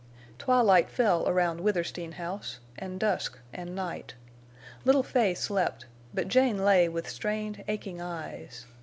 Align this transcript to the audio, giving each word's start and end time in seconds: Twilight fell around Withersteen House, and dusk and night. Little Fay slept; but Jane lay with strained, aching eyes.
Twilight 0.39 0.89
fell 0.89 1.29
around 1.29 1.61
Withersteen 1.61 2.13
House, 2.13 2.57
and 2.75 2.99
dusk 2.99 3.37
and 3.53 3.75
night. 3.75 4.15
Little 4.83 5.03
Fay 5.03 5.35
slept; 5.35 5.85
but 6.11 6.27
Jane 6.27 6.65
lay 6.65 6.89
with 6.89 7.07
strained, 7.07 7.63
aching 7.67 8.01
eyes. 8.01 8.65